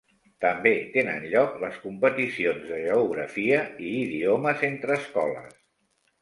També 0.43 0.69
tenen 0.93 1.27
lloc 1.33 1.59
les 1.63 1.77
competicions 1.83 2.63
de 2.71 2.79
geografia 2.87 3.61
i 3.89 3.93
idiomes 3.99 4.65
entre 4.71 4.99
escoles. 5.03 5.55